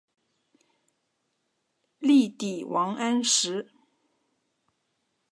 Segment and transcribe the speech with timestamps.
[1.99, 3.69] 力抵王安石。